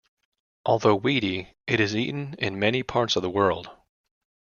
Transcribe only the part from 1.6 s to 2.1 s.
it is